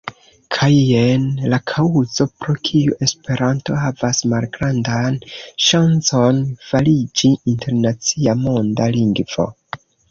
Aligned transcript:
Kaj 0.55 0.69
jen 0.75 1.27
la 1.53 1.59
kaŭzo, 1.71 2.27
pro 2.45 2.55
kiu 2.71 2.97
Esperanto 3.09 3.75
havas 3.83 4.23
malgrandan 4.33 5.21
ŝancon 5.69 6.43
fariĝi 6.73 7.35
internacia 7.57 8.39
monda 8.47 8.93
lingvo. 9.01 9.53